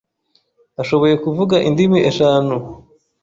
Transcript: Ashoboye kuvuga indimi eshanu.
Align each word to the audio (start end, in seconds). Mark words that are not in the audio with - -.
Ashoboye 0.81 1.15
kuvuga 1.23 1.55
indimi 1.67 1.99
eshanu. 2.09 2.55